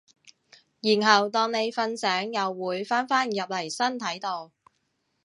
[0.81, 4.51] 然後當你瞓醒又會返返入嚟身體度